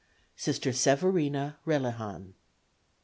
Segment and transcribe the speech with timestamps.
[0.35, 2.33] Sister Severina Relihan.